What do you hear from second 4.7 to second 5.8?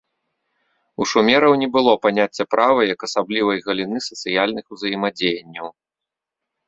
узаемадзеянняў.